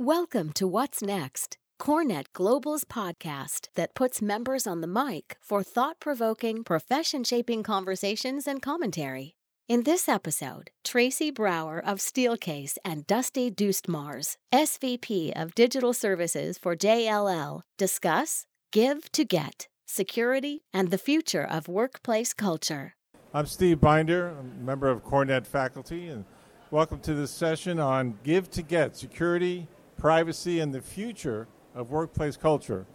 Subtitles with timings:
[0.00, 5.98] Welcome to What's Next, CoreNet Global's podcast that puts members on the mic for thought
[5.98, 9.34] provoking, profession shaping conversations and commentary.
[9.68, 16.76] In this episode, Tracy Brower of Steelcase and Dusty Dustmars, SVP of Digital Services for
[16.76, 22.94] JLL, discuss Give to Get, security, and the future of workplace culture.
[23.34, 26.24] I'm Steve Binder, a member of CoreNet faculty, and
[26.70, 29.66] welcome to this session on Give to Get, security,
[29.98, 32.86] privacy, and the future of workplace culture.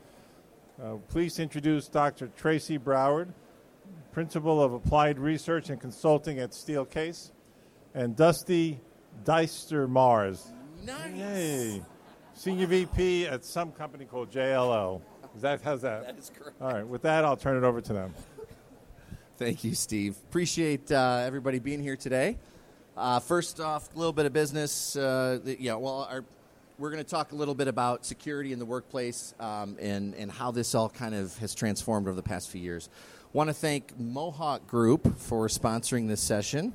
[0.82, 2.28] Uh, please introduce Dr.
[2.36, 3.28] Tracy Brower,
[4.12, 7.32] Principal of Applied Research and Consulting at Steelcase,
[7.94, 8.80] and Dusty
[9.24, 10.52] Deister Mars.
[10.84, 11.16] Nice.
[11.16, 11.82] Yay.
[12.34, 15.02] Senior VP at some company called JLL.
[15.36, 16.06] Is that how's that?
[16.06, 16.62] That is correct.
[16.62, 16.88] All right.
[16.88, 18.14] With that, I'll turn it over to them.
[19.38, 20.16] Thank you, Steve.
[20.30, 22.38] Appreciate uh, everybody being here today.
[22.96, 24.96] Uh, first off, a little bit of business.
[24.96, 26.24] Uh, the- yeah, well, our,
[26.78, 30.32] we're going to talk a little bit about security in the workplace um, and and
[30.32, 32.90] how this all kind of has transformed over the past few years.
[33.32, 36.74] Want to thank Mohawk Group for sponsoring this session.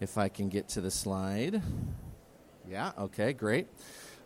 [0.00, 1.62] If I can get to the slide.
[2.68, 2.92] Yeah.
[2.98, 3.32] Okay.
[3.32, 3.66] Great.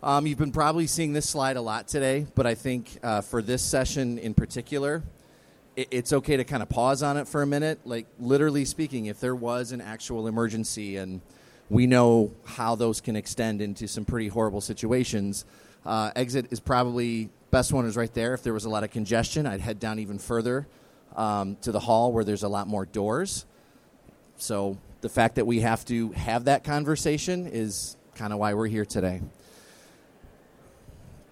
[0.02, 3.41] Um, you've been probably seeing this slide a lot today, but I think uh, for
[3.41, 5.02] this session in particular,
[5.77, 7.80] it, it's okay to kind of pause on it for a minute.
[7.84, 11.22] Like literally speaking, if there was an actual emergency, and
[11.70, 15.45] we know how those can extend into some pretty horrible situations,
[15.87, 18.34] uh, exit is probably best one is right there.
[18.34, 20.67] If there was a lot of congestion, I'd head down even further
[21.17, 23.47] um, to the hall where there's a lot more doors.
[24.37, 28.67] So the fact that we have to have that conversation is kind of why we're
[28.67, 29.20] here today.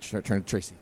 [0.01, 0.75] Turn to Tracy.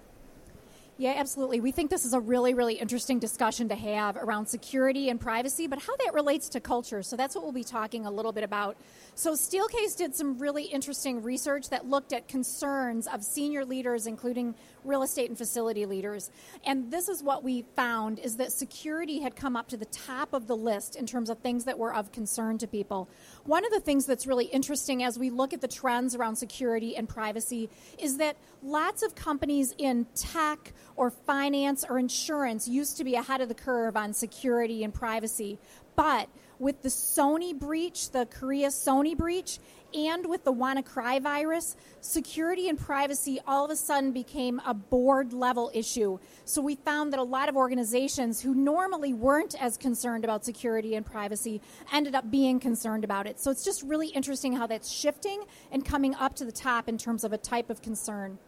[1.01, 1.61] Yeah, absolutely.
[1.61, 5.67] We think this is a really, really interesting discussion to have around security and privacy,
[5.67, 7.03] but how that relates to culture.
[7.03, 8.77] So that's what we'll be talking a little bit about.
[9.21, 14.55] So Steelcase did some really interesting research that looked at concerns of senior leaders, including
[14.83, 16.31] real estate and facility leaders.
[16.65, 20.33] And this is what we found is that security had come up to the top
[20.33, 23.11] of the list in terms of things that were of concern to people.
[23.45, 26.97] One of the things that's really interesting as we look at the trends around security
[26.97, 33.05] and privacy is that lots of companies in tech or finance or insurance used to
[33.05, 35.59] be ahead of the curve on security and privacy.
[35.95, 36.31] But
[36.61, 39.59] with the Sony breach, the Korea Sony breach,
[39.93, 45.33] and with the WannaCry virus, security and privacy all of a sudden became a board
[45.33, 46.19] level issue.
[46.45, 50.95] So we found that a lot of organizations who normally weren't as concerned about security
[50.95, 51.61] and privacy
[51.93, 53.41] ended up being concerned about it.
[53.41, 55.43] So it's just really interesting how that's shifting
[55.73, 58.39] and coming up to the top in terms of a type of concern.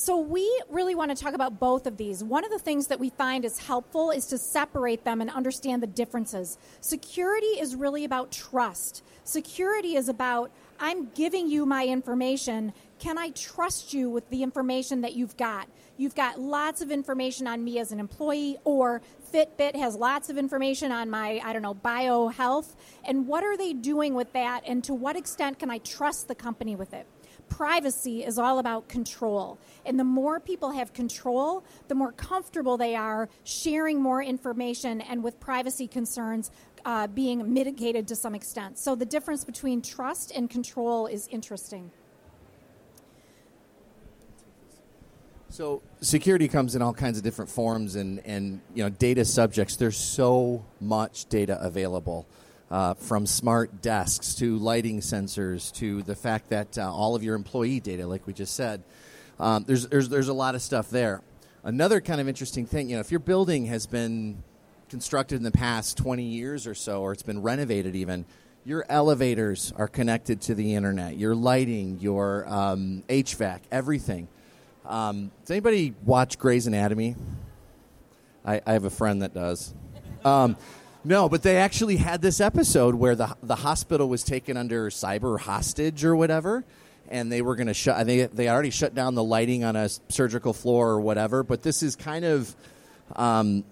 [0.00, 2.22] So, we really want to talk about both of these.
[2.22, 5.82] One of the things that we find is helpful is to separate them and understand
[5.82, 6.56] the differences.
[6.80, 9.02] Security is really about trust.
[9.24, 12.74] Security is about, I'm giving you my information.
[13.00, 15.66] Can I trust you with the information that you've got?
[15.96, 19.02] You've got lots of information on me as an employee, or
[19.34, 22.76] Fitbit has lots of information on my, I don't know, bio health.
[23.04, 24.62] And what are they doing with that?
[24.64, 27.08] And to what extent can I trust the company with it?
[27.48, 29.58] Privacy is all about control.
[29.84, 35.22] And the more people have control, the more comfortable they are sharing more information and
[35.22, 36.50] with privacy concerns
[36.84, 38.78] uh, being mitigated to some extent.
[38.78, 41.90] So the difference between trust and control is interesting.
[45.50, 49.76] So security comes in all kinds of different forms, and, and you know data subjects.
[49.76, 52.26] There's so much data available,
[52.70, 57.34] uh, from smart desks to lighting sensors to the fact that uh, all of your
[57.34, 58.82] employee data, like we just said,
[59.40, 61.22] um, there's, there's there's a lot of stuff there.
[61.62, 64.42] Another kind of interesting thing, you know, if your building has been
[64.88, 68.24] constructed in the past 20 years or so, or it's been renovated even,
[68.64, 71.16] your elevators are connected to the internet.
[71.16, 74.28] Your lighting, your um, HVAC, everything.
[74.84, 77.16] Um, does anybody watch Grey's Anatomy?
[78.44, 79.74] I, I have a friend that does.
[81.08, 85.40] No, but they actually had this episode where the the hospital was taken under cyber
[85.40, 86.66] hostage or whatever,
[87.08, 88.06] and they were going to shut.
[88.06, 91.42] They they already shut down the lighting on a surgical floor or whatever.
[91.42, 92.54] But this is kind of.
[93.16, 93.64] Um,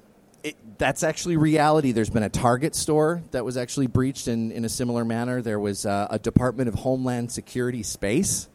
[0.43, 1.93] it, that's actually reality.
[1.93, 5.43] There's been a Target store that was actually breached in, in a similar manner.
[5.43, 8.49] There was uh, a Department of Homeland Security space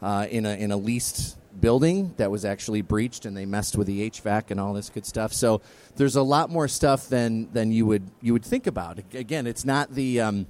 [0.00, 3.86] uh, in a in a leased building that was actually breached, and they messed with
[3.86, 5.32] the HVAC and all this good stuff.
[5.32, 5.60] So
[5.96, 8.98] there's a lot more stuff than than you would you would think about.
[9.14, 10.46] Again, it's not the um,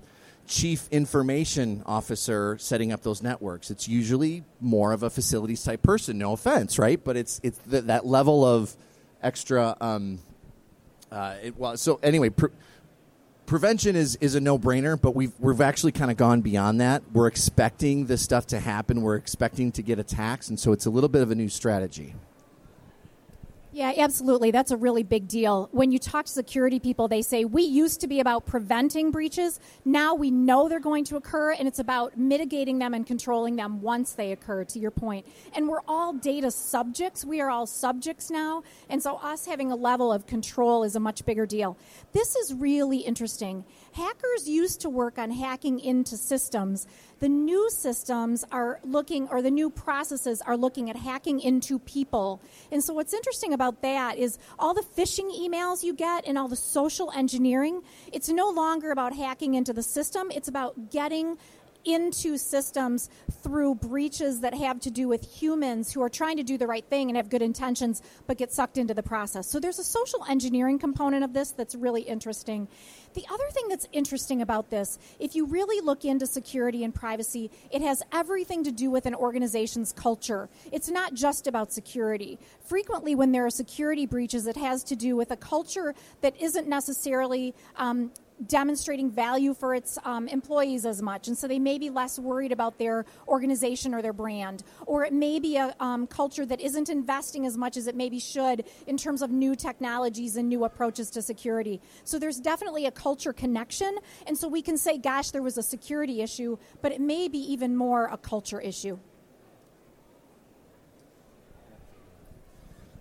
[0.47, 3.71] chief information officer setting up those networks.
[3.71, 6.19] It's usually more of a facilities type person.
[6.19, 7.03] No offense, right?
[7.03, 8.77] But it's it's th- that level of
[9.23, 9.77] extra.
[9.81, 10.19] Um,
[11.11, 12.31] uh, it, well, so anyway.
[12.31, 12.47] Pr-
[13.53, 17.03] prevention is, is a no brainer, but we've, we've actually kind of gone beyond that.
[17.13, 20.91] We're expecting this stuff to happen, we're expecting to get attacks, and so it's a
[20.91, 22.15] little bit of a new strategy.
[23.75, 24.51] Yeah, absolutely.
[24.51, 25.71] That's a really big deal.
[25.73, 29.59] When you talk to security people, they say, we used to be about preventing breaches.
[29.87, 33.81] Now we know they're going to occur, and it's about mitigating them and controlling them
[33.81, 35.27] once they occur, to your point.
[35.57, 37.25] And we're all data subjects.
[37.25, 38.63] We are all subjects now.
[38.91, 41.79] And so, us having a level of control is a much bigger deal.
[42.13, 43.65] This is really interesting.
[43.93, 46.87] Hackers used to work on hacking into systems
[47.23, 52.43] the new systems are looking, or the new processes are looking at hacking into people.
[52.73, 56.49] And so, what's interesting about that is all the phishing emails you get and all
[56.49, 61.39] the social engineering, it's no longer about hacking into the system, it's about getting
[61.85, 63.11] into systems
[63.43, 66.85] through breaches that have to do with humans who are trying to do the right
[66.85, 69.51] thing and have good intentions but get sucked into the process.
[69.51, 72.69] So there's a social engineering component of this that's really interesting.
[73.15, 77.51] The other thing that's interesting about this, if you really look into security and privacy,
[77.71, 80.49] it has everything to do with an organization's culture.
[80.71, 82.39] It's not just about security.
[82.65, 86.69] Frequently, when there are security breaches, it has to do with a culture that isn't
[86.69, 88.11] necessarily um,
[88.47, 92.53] demonstrating value for its um, employees as much, and so they may be less worried
[92.53, 94.63] about their organization or their brand.
[94.87, 98.19] Or it may be a um, culture that isn't investing as much as it maybe
[98.19, 101.81] should in terms of new technologies and new approaches to security.
[102.05, 103.97] So there's definitely a culture connection,
[104.27, 107.39] and so we can say, gosh, there was a security issue, but it may be
[107.39, 108.99] even more a culture issue.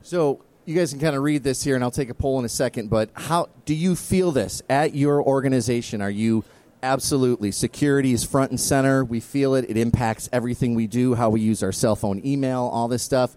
[0.04, 2.46] So you guys can kind of read this here, and I'll take a poll in
[2.46, 2.90] a second.
[2.90, 6.02] But how do you feel this at your organization?
[6.02, 6.44] Are you
[6.84, 9.04] absolutely security is front and center?
[9.04, 9.66] We feel it.
[9.70, 13.36] It impacts everything we do, how we use our cell phone, email, all this stuff.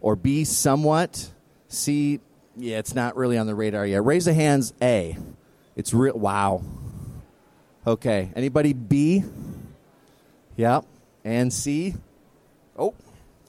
[0.00, 1.30] Or B, somewhat.
[1.68, 2.20] C,
[2.56, 4.04] yeah, it's not really on the radar yet.
[4.04, 4.72] Raise the hands.
[4.80, 5.16] A,
[5.76, 6.16] it's real.
[6.18, 6.62] Wow.
[7.86, 8.30] Okay.
[8.34, 9.24] Anybody B?
[10.56, 10.84] Yep.
[11.24, 11.94] And C?
[12.76, 12.94] Oh,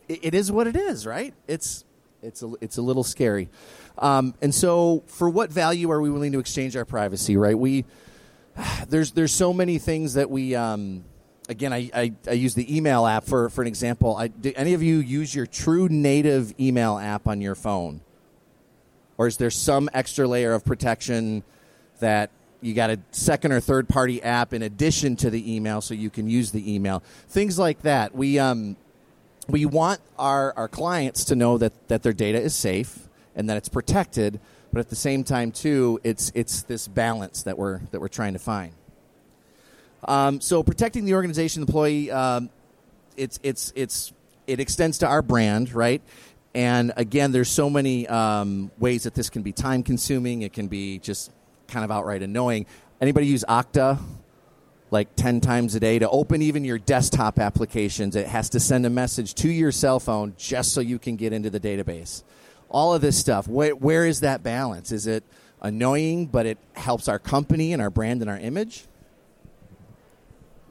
[0.07, 1.33] it, it is what it is, right?
[1.47, 1.84] It's
[2.25, 3.49] it's a, it's a little scary.
[3.97, 7.37] Um, and so, for what value are we willing to exchange our privacy?
[7.37, 7.57] Right?
[7.57, 7.85] We
[8.89, 10.55] there's there's so many things that we.
[10.55, 11.05] Um,
[11.47, 14.15] again, I, I, I, use the email app for, for an example.
[14.15, 18.01] I, do any of you use your true native email app on your phone?
[19.17, 21.43] Or is there some extra layer of protection
[21.99, 22.31] that
[22.61, 26.09] you got a second or third party app in addition to the email so you
[26.09, 27.03] can use the email?
[27.29, 28.15] Things like that.
[28.15, 28.75] We, um,
[29.47, 33.57] we want our, our clients to know that, that their data is safe and that
[33.57, 34.39] it's protected,
[34.71, 38.33] but at the same time, too, it's, it's this balance that we're, that we're trying
[38.33, 38.73] to find.
[40.07, 42.49] Um, so protecting the organization employee, um,
[43.17, 44.13] it's, it's, it's,
[44.47, 46.01] it extends to our brand, right?
[46.53, 50.41] And again, there's so many um, ways that this can be time consuming.
[50.41, 51.31] It can be just
[51.67, 52.65] kind of outright annoying.
[53.01, 53.99] Anybody use Okta?
[54.91, 58.15] Like 10 times a day to open even your desktop applications.
[58.15, 61.33] It has to send a message to your cell phone just so you can get
[61.33, 62.23] into the database.
[62.69, 63.47] All of this stuff.
[63.47, 64.91] Where, where is that balance?
[64.91, 65.23] Is it
[65.61, 68.85] annoying but it helps our company and our brand and our image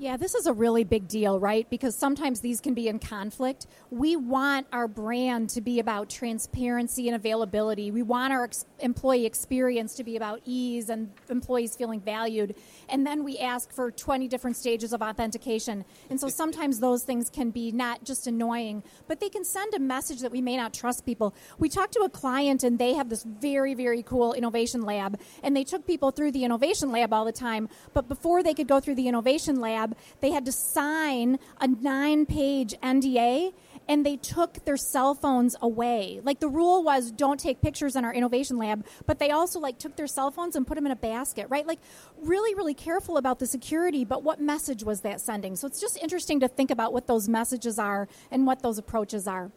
[0.05, 1.67] yeah, this is a really big deal, right?
[1.71, 3.67] Because sometimes these can be in conflict.
[3.91, 7.91] We want our brand to be about transparency and availability.
[7.91, 12.55] We want our ex- employee experience to be about ease and employees feeling valued.
[12.91, 15.87] And then we ask for 20 different stages of authentication.
[16.11, 19.79] And so sometimes those things can be not just annoying, but they can send a
[19.79, 21.35] message that we may not trust people.
[21.59, 25.19] We talked to a client and they have this very, very cool innovation lab.
[25.43, 27.71] And they took people through the innovation lab all the time.
[27.95, 32.27] But before they could go through the innovation lab, they had to sign a nine
[32.27, 33.53] page NDA
[33.89, 36.21] and they took their cell phones away.
[36.23, 39.79] Like the rule was don't take pictures in our innovation lab, but they also like
[39.79, 41.67] took their cell phones and put them in a basket, right?
[41.67, 41.81] Like
[42.17, 45.57] really really careful about the security, but what message was that sending?
[45.57, 49.27] So it's just interesting to think about what those messages are and what those approaches
[49.27, 49.51] are.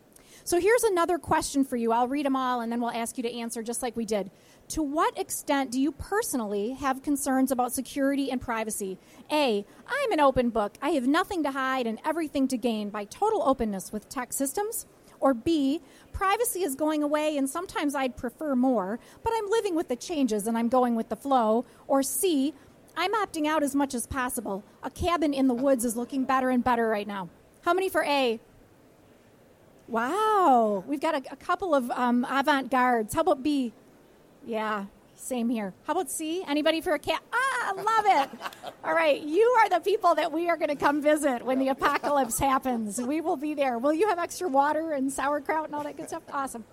[0.43, 1.91] So here's another question for you.
[1.91, 4.31] I'll read them all and then we'll ask you to answer just like we did.
[4.69, 8.97] To what extent do you personally have concerns about security and privacy?
[9.31, 9.65] A.
[9.87, 10.77] I'm an open book.
[10.81, 14.85] I have nothing to hide and everything to gain by total openness with tech systems.
[15.21, 15.81] Or B,
[16.11, 20.47] privacy is going away and sometimes I'd prefer more, but I'm living with the changes
[20.47, 21.65] and I'm going with the flow.
[21.87, 22.53] Or C,
[22.97, 24.65] I'm opting out as much as possible.
[24.83, 27.29] A cabin in the woods is looking better and better right now.
[27.61, 28.39] How many for A?
[29.87, 33.13] Wow, we've got a, a couple of um, avant gardes.
[33.13, 33.71] How about B?
[34.47, 34.85] Yeah,
[35.17, 35.73] same here.
[35.83, 36.41] How about C?
[36.47, 37.21] Anybody for a cat?
[37.33, 38.39] Ah, I love it.
[38.81, 41.67] All right, you are the people that we are going to come visit when the
[41.67, 42.97] apocalypse happens.
[43.01, 43.77] We will be there.
[43.77, 46.23] Will you have extra water and sauerkraut and all that good stuff?
[46.31, 46.63] Awesome.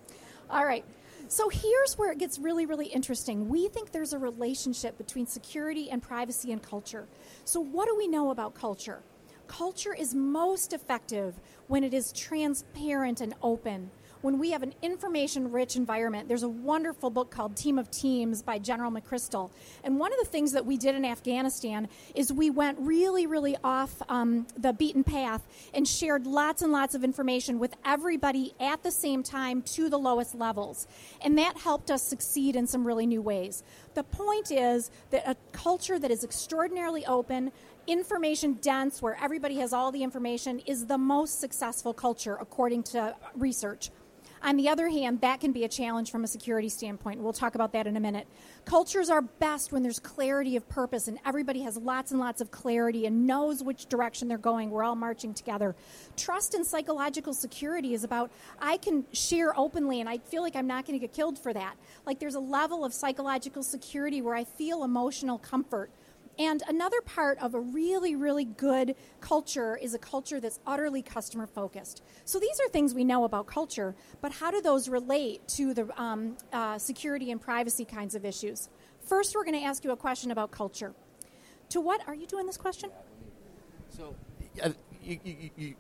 [0.49, 0.85] All right.
[1.27, 3.49] So here's where it gets really, really interesting.
[3.49, 7.09] We think there's a relationship between security and privacy and culture.
[7.45, 9.01] So, what do we know about culture?
[9.49, 11.35] Culture is most effective
[11.67, 13.91] when it is transparent and open
[14.25, 16.29] when we have an information rich environment.
[16.29, 19.51] There's a wonderful book called Team of Teams by General McChrystal.
[19.85, 23.55] And one of the things that we did in Afghanistan is we went really, really
[23.63, 28.83] off um, the beaten path and shared lots and lots of information with everybody at
[28.83, 30.87] the same time to the lowest levels.
[31.21, 33.63] And that helped us succeed in some really new ways.
[33.93, 37.53] The point is that a culture that is extraordinarily open,
[37.87, 43.15] information dense, where everybody has all the information, is the most successful culture according to
[43.37, 43.91] research.
[44.45, 47.19] On the other hand, that can be a challenge from a security standpoint.
[47.19, 48.27] We'll talk about that in a minute.
[48.67, 52.51] Cultures are best when there's clarity of purpose and everybody has lots and lots of
[52.51, 54.69] clarity and knows which direction they're going.
[54.69, 55.75] We're all marching together.
[56.19, 60.67] Trust and psychological security is about I can share openly and I feel like I'm
[60.67, 61.77] not going to get killed for that.
[62.05, 65.91] Like there's a level of psychological security where I feel emotional comfort
[66.39, 71.47] and another part of a really, really good culture is a culture that's utterly customer
[71.47, 72.03] focused.
[72.25, 76.01] So these are things we know about culture, but how do those relate to the
[76.01, 78.69] um, uh, security and privacy kinds of issues?
[79.01, 80.95] First, we're going to ask you a question about culture.
[81.71, 82.91] To what are you doing this question?
[83.91, 84.15] So,
[84.63, 84.71] uh,
[85.03, 85.75] you, you,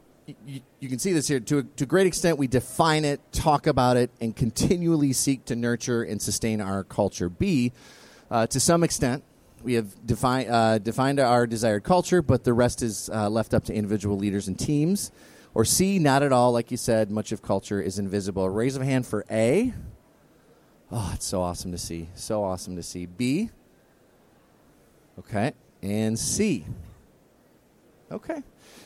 [0.47, 1.41] you, you, can see this here.
[1.41, 5.45] To a, to a great extent, we define it, talk about it, and continually seek
[5.47, 7.29] to nurture and sustain our culture.
[7.29, 7.73] B,
[8.31, 9.25] uh, to some extent,
[9.65, 13.65] we have defi- uh, defined our desired culture, but the rest is uh, left up
[13.65, 15.11] to individual leaders and teams.
[15.55, 16.53] Or C, not at all.
[16.53, 18.49] Like you said, much of culture is invisible.
[18.49, 19.73] Raise of a hand for A.
[20.91, 22.09] Oh, it's so awesome to see.
[22.15, 23.07] So awesome to see.
[23.07, 23.51] B.
[25.19, 25.53] Okay.
[25.83, 26.67] And C.
[28.11, 28.43] Okay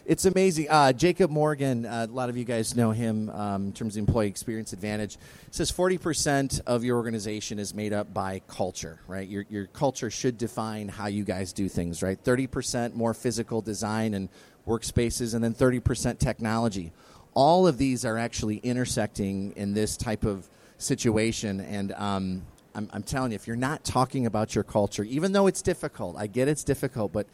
[0.09, 0.71] it's amazing.
[0.71, 4.01] Uh, Jacob Morgan, uh, a lot of you guys know him um, in terms of
[4.01, 5.19] employee experience advantage.
[5.51, 9.29] Says forty percent of your organization is made up by culture, right?
[9.29, 12.19] Your your culture should define how you guys do things, right?
[12.19, 14.31] Thirty percent more physical design and
[14.67, 16.91] workspaces, and then thirty percent technology.
[17.35, 20.49] All of these are actually intersecting in this type of
[20.79, 22.43] situation, and um,
[22.75, 26.17] I'm, I'm telling you, if you're not talking about your culture, even though it's difficult,
[26.17, 27.27] I get it's difficult, but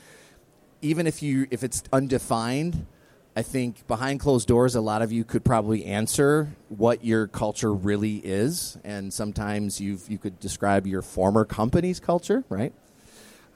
[0.85, 2.87] even if you if it's undefined,
[3.35, 7.73] I think behind closed doors, a lot of you could probably answer what your culture
[7.73, 12.73] really is, and sometimes you you could describe your former company's culture, right?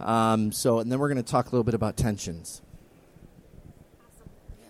[0.00, 2.62] Um, so, and then we're going to talk a little bit about tensions.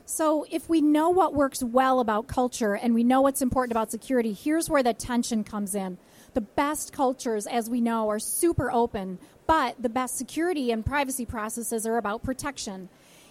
[0.07, 3.91] So, if we know what works well about culture and we know what's important about
[3.91, 5.99] security, here's where the tension comes in.
[6.33, 11.25] The best cultures, as we know, are super open, but the best security and privacy
[11.27, 12.89] processes are about protection.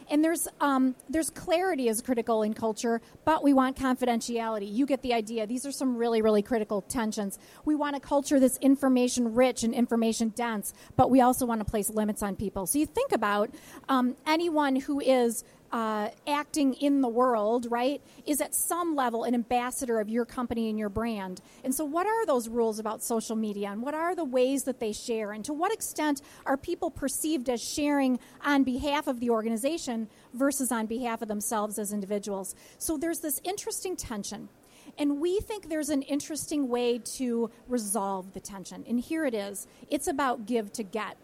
[0.09, 4.73] And there's um, there's clarity is critical in culture, but we want confidentiality.
[4.73, 5.45] You get the idea.
[5.45, 7.37] These are some really really critical tensions.
[7.65, 11.65] We want a culture that's information rich and information dense, but we also want to
[11.65, 12.67] place limits on people.
[12.67, 13.49] So you think about
[13.89, 19.33] um, anyone who is uh, acting in the world, right, is at some level an
[19.33, 21.41] ambassador of your company and your brand.
[21.63, 24.79] And so, what are those rules about social media and what are the ways that
[24.79, 25.31] they share?
[25.31, 30.71] And to what extent are people perceived as sharing on behalf of the organization versus
[30.71, 32.55] on behalf of themselves as individuals?
[32.77, 34.49] So, there's this interesting tension.
[34.97, 38.83] And we think there's an interesting way to resolve the tension.
[38.87, 41.17] And here it is it's about give to get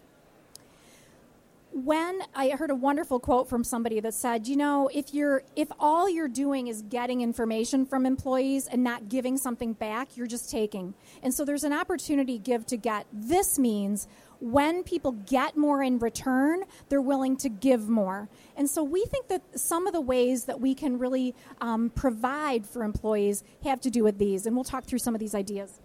[1.74, 5.68] when I heard a wonderful quote from somebody that said, you know, if you're if
[5.80, 10.48] all you're doing is getting information from employees and not giving something back, you're just
[10.50, 10.94] taking.
[11.20, 13.06] And so there's an opportunity give to get.
[13.12, 14.06] This means
[14.38, 18.28] when people get more in return, they're willing to give more.
[18.56, 22.66] And so we think that some of the ways that we can really um, provide
[22.66, 24.46] for employees have to do with these.
[24.46, 25.80] And we'll talk through some of these ideas.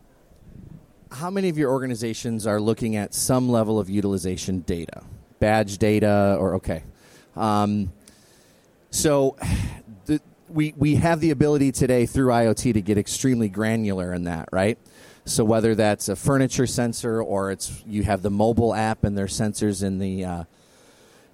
[1.11, 5.01] How many of your organizations are looking at some level of utilization data?
[5.39, 6.83] Badge data or okay.
[7.35, 7.91] Um,
[8.91, 9.37] so
[10.05, 14.49] the, we we have the ability today through IoT to get extremely granular in that,
[14.51, 14.77] right?
[15.25, 19.37] So whether that's a furniture sensor or it's you have the mobile app and there's
[19.37, 20.43] sensors in the uh,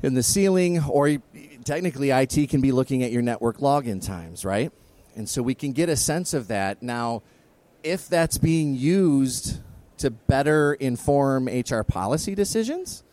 [0.04, 1.18] in the ceiling, or
[1.64, 4.72] technically IT can be looking at your network login times, right?
[5.16, 6.84] And so we can get a sense of that.
[6.84, 7.24] Now,
[7.84, 9.60] if that's being used
[9.98, 13.04] to better inform HR policy decisions,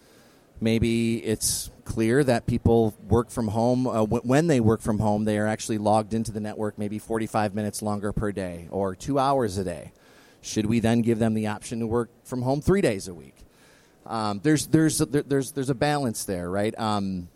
[0.63, 3.87] Maybe it's clear that people work from home.
[3.87, 7.01] Uh, w- when they work from home, they are actually logged into the network maybe
[7.01, 9.93] 45 minutes longer per day or two hours a day.
[10.41, 13.35] Should we then give them the option to work from home three days a week?
[14.07, 16.79] Um, there's, there's, there's, there's a balance there, right?
[16.79, 17.29] Um,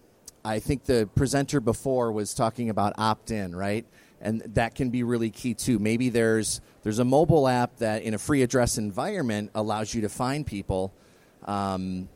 [0.45, 3.85] I think the presenter before was talking about opt in, right?
[4.21, 5.79] and that can be really key too.
[5.79, 10.09] Maybe there's there's a mobile app that in a free address environment allows you to
[10.09, 10.93] find people.
[11.45, 12.09] Um,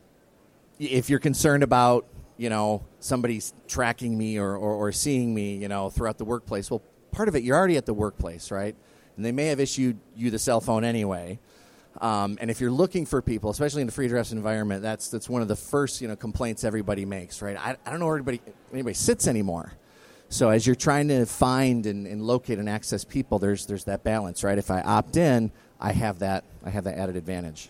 [0.81, 2.07] if you're concerned about
[2.37, 6.71] you know somebody's tracking me or, or, or seeing me you know throughout the workplace,
[6.71, 8.75] well, part of it you're already at the workplace, right?
[9.15, 11.39] And they may have issued you the cell phone anyway.
[11.99, 15.29] Um, and if you're looking for people, especially in a free address environment, that's that's
[15.29, 17.57] one of the first you know complaints everybody makes, right?
[17.57, 18.41] I, I don't know where anybody
[18.73, 19.73] anybody sits anymore.
[20.29, 24.05] So as you're trying to find and, and, locate and access people, there's there's that
[24.05, 24.57] balance, right?
[24.57, 27.69] If I opt in, I have that I have that added advantage.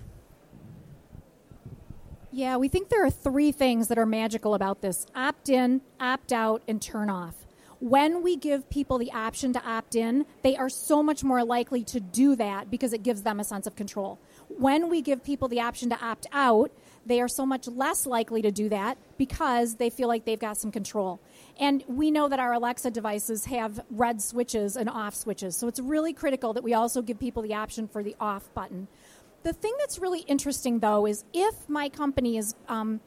[2.33, 6.31] Yeah, we think there are three things that are magical about this: opt in, opt
[6.31, 7.35] out, and turn off.
[7.81, 11.83] When we give people the option to opt in, they are so much more likely
[11.85, 14.19] to do that because it gives them a sense of control.
[14.47, 16.71] When we give people the option to opt out,
[17.05, 20.57] they are so much less likely to do that because they feel like they've got
[20.57, 21.19] some control.
[21.59, 25.57] And we know that our Alexa devices have red switches and off switches.
[25.57, 28.87] So it's really critical that we also give people the option for the off button.
[29.43, 33.01] The thing that's really interesting, though, is if my company is um,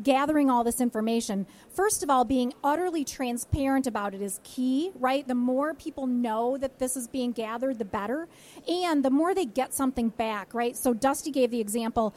[0.00, 5.26] gathering all this information, first of all, being utterly transparent about it is key, right?
[5.26, 8.28] The more people know that this is being gathered, the better.
[8.68, 10.76] And the more they get something back, right?
[10.76, 12.14] So Dusty gave the example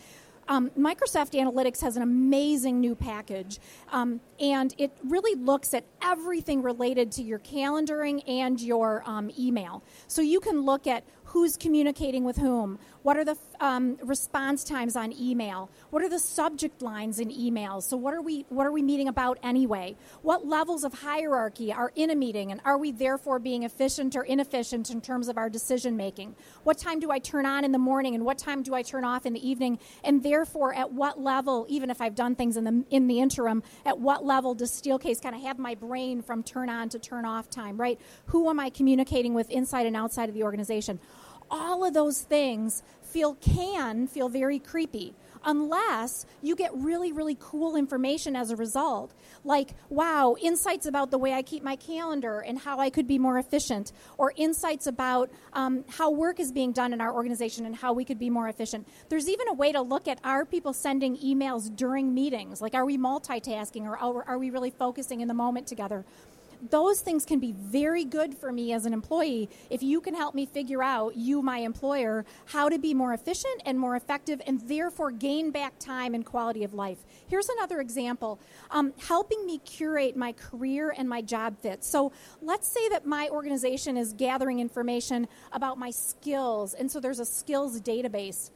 [0.50, 3.60] um, Microsoft Analytics has an amazing new package,
[3.92, 9.84] um, and it really looks at everything related to your calendaring and your um, email.
[10.08, 14.96] So you can look at who's communicating with whom, what are the um, response times
[14.96, 17.84] on email, what are the subject lines in emails.
[17.84, 19.96] So what are we what are we meeting about anyway?
[20.24, 24.24] What levels of hierarchy are in a meeting, and are we therefore being efficient or
[24.24, 26.36] inefficient in terms of our decision making?
[26.64, 29.06] What time do I turn on in the morning, and what time do I turn
[29.06, 29.78] off in the evening?
[30.04, 33.62] And therefore, at what level, even if I've done things in the in the interim,
[33.86, 37.26] at what level does Steelcase kind of have my brain from turn on to turn
[37.26, 37.76] off time?
[37.76, 38.00] Right?
[38.28, 41.00] Who am I communicating with inside and outside of the organization?
[41.52, 45.16] all of those things feel can feel very creepy
[45.46, 49.14] unless you get really really cool information as a result.
[49.44, 53.18] Like wow insights about the way i keep my calendar and how i could be
[53.18, 57.76] more efficient or insights about um, how work is being done in our organization and
[57.76, 58.88] how we could be more efficient.
[59.10, 62.62] There's even a way to look at are people sending emails during meetings?
[62.62, 66.06] Like are we multitasking or are we really focusing in the moment together
[66.70, 70.36] those things can be very good for me as an employee if you can help
[70.36, 74.62] me figure out, you, my employer, how to be more efficient and more effective and
[74.68, 77.00] therefore gain back time and quality of life.
[77.28, 78.40] Here's another example
[78.72, 81.84] um, helping me curate my career and my job fit.
[81.84, 87.20] So let's say that my organization is gathering information about my skills, and so there's
[87.20, 88.52] a skills database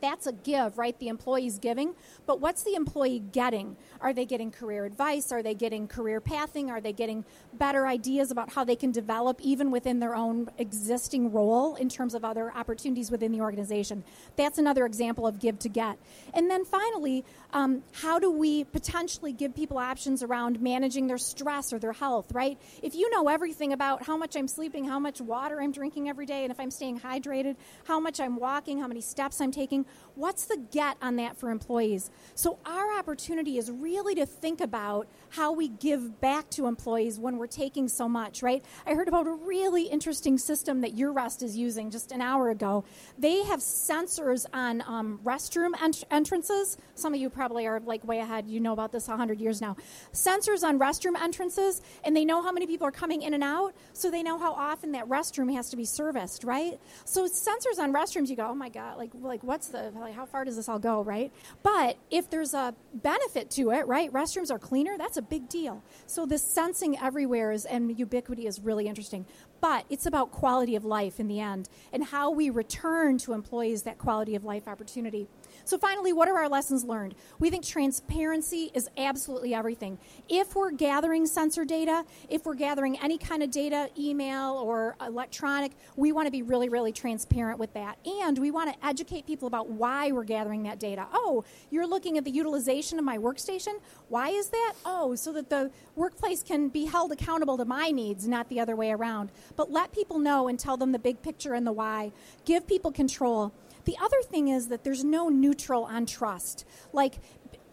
[0.00, 0.98] that's a give, right?
[0.98, 1.94] The employee's giving.
[2.26, 3.76] But what's the employee getting?
[4.00, 5.32] Are they getting career advice?
[5.32, 6.70] Are they getting career pathing?
[6.70, 11.32] Are they getting better ideas about how they can develop even within their own existing
[11.32, 14.04] role in terms of other opportunities within the organization?
[14.36, 15.98] That's another example of give to get.
[16.32, 21.72] And then finally, um, how do we potentially give people options around managing their stress
[21.72, 22.58] or their health, right?
[22.82, 26.26] If you know everything about how much I'm sleeping, how much water I'm drinking every
[26.26, 29.86] day, and if I'm staying hydrated, how much I'm walking, how many steps I'm taking,
[30.16, 32.10] what's the get on that for employees?
[32.34, 37.38] So, our opportunity is really to think about how we give back to employees when
[37.38, 38.64] we're taking so much, right?
[38.84, 42.84] I heard about a really interesting system that URest is using just an hour ago.
[43.16, 46.76] They have sensors on um, restroom ent- entrances.
[46.96, 48.48] Some of you probably are like way ahead.
[48.48, 49.76] You know about this 100 years now.
[50.12, 53.74] Sensors on restroom entrances, and they know how many people are coming in and out,
[53.92, 56.78] so they know how often that restroom has to be serviced, right?
[57.04, 60.26] So, sensors on restrooms, you go, oh my God, like, like what's the, like, how
[60.26, 61.32] far does this all go, right?
[61.62, 64.12] But if there's a benefit to it, right?
[64.12, 65.82] Restrooms are cleaner, that's a big deal.
[66.06, 69.26] So this sensing everywhere is, and ubiquity is really interesting.
[69.60, 73.84] But it's about quality of life in the end and how we return to employees
[73.84, 75.26] that quality of life opportunity.
[75.66, 77.14] So, finally, what are our lessons learned?
[77.38, 79.98] We think transparency is absolutely everything.
[80.28, 85.72] If we're gathering sensor data, if we're gathering any kind of data, email or electronic,
[85.96, 87.96] we want to be really, really transparent with that.
[88.04, 91.06] And we want to educate people about why we're gathering that data.
[91.14, 93.80] Oh, you're looking at the utilization of my workstation?
[94.08, 94.74] Why is that?
[94.84, 98.76] Oh, so that the workplace can be held accountable to my needs, not the other
[98.76, 99.32] way around.
[99.56, 102.12] But let people know and tell them the big picture and the why.
[102.44, 103.54] Give people control.
[103.84, 106.64] The other thing is that there's no neutral on trust.
[106.92, 107.18] Like,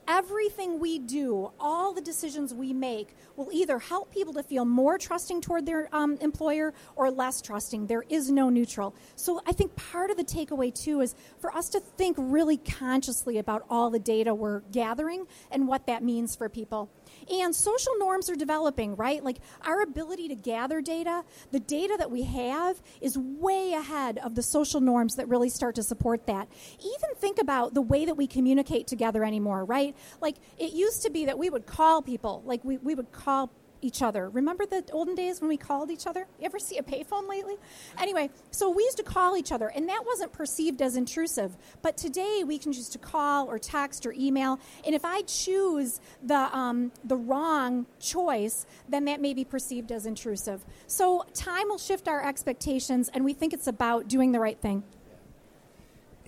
[0.08, 4.98] everything we do, all the decisions we make, will either help people to feel more
[4.98, 7.88] trusting toward their um, employer or less trusting.
[7.88, 8.96] There is no neutral.
[9.16, 13.38] So I think part of the takeaway, too, is for us to think really consciously
[13.38, 16.90] about all the data we're gathering and what that means for people.
[17.30, 19.24] And social norms are developing, right?
[19.24, 24.36] Like our ability to gather data, the data that we have is way ahead of
[24.36, 26.48] the social norms that really start to support that.
[26.80, 30.22] Even think about the way that we communicate together anymore, right?
[30.22, 33.50] Like it used to be that we would call people, like we, we would call
[33.84, 34.30] each other.
[34.30, 36.28] Remember the olden days when we called each other?
[36.40, 37.56] You ever see a payphone lately?
[37.98, 41.58] Anyway, so we used to call each other, and that wasn't perceived as intrusive.
[41.82, 46.00] But today we can choose to call or text or email, and if I choose
[46.22, 50.64] the um, the wrong choice, then that may be perceived as intrusive.
[50.86, 54.84] So time will shift our expectations, and we think it's about doing the right thing.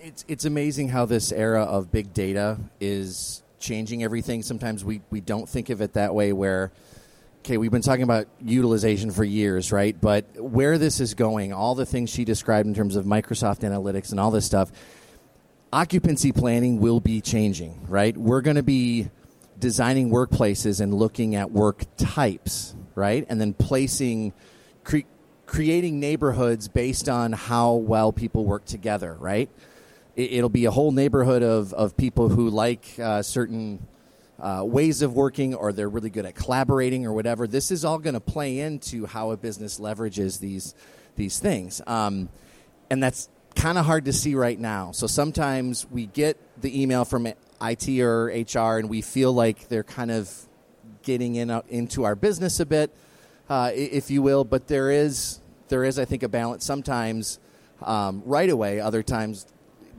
[0.00, 4.42] It's it's amazing how this era of big data is changing everything.
[4.42, 6.70] Sometimes we, we don't think of it that way where
[7.40, 10.00] okay, we've been talking about utilization for years, right?
[10.00, 14.12] But where this is going, all the things she described in terms of Microsoft Analytics
[14.12, 14.72] and all this stuff,
[15.70, 18.16] occupancy planning will be changing, right?
[18.16, 19.10] We're going to be
[19.58, 23.26] designing workplaces and looking at work types, right?
[23.28, 24.32] And then placing,
[24.82, 25.00] cre-
[25.44, 29.50] creating neighborhoods based on how well people work together, right?
[30.16, 33.84] It, will be a whole neighborhood of, of people who like uh, certain
[34.38, 37.46] uh, ways of working or they're really good at collaborating or whatever.
[37.46, 40.74] This is all going to play into how a business leverages these
[41.16, 42.28] these things, um,
[42.90, 44.90] and that's kind of hard to see right now.
[44.90, 49.84] So sometimes we get the email from IT or HR, and we feel like they're
[49.84, 50.30] kind of
[51.02, 52.94] getting in uh, into our business a bit,
[53.48, 54.44] uh, if you will.
[54.44, 56.64] But there is there is, I think, a balance.
[56.64, 57.38] Sometimes
[57.82, 59.46] um, right away, other times,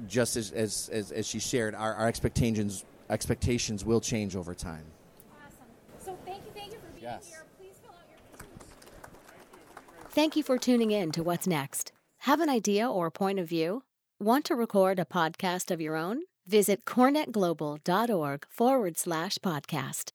[0.08, 4.84] just as as, as, as she shared, our, our expectations expectations will change over time.
[5.32, 5.58] Awesome.
[6.00, 7.28] So thank you, thank you for being yes.
[7.28, 7.44] here.
[7.60, 9.10] Please fill out your
[10.10, 11.92] Thank you for tuning in to What's Next.
[12.20, 13.84] Have an idea or point of view?
[14.20, 16.22] Want to record a podcast of your own?
[16.48, 20.12] Visit corenetglobal.org forward slash podcast.